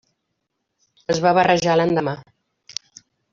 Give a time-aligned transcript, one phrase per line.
[1.15, 2.17] Es va barrejar l'endemà.